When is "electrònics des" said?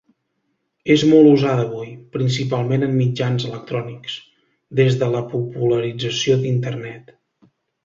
3.51-4.99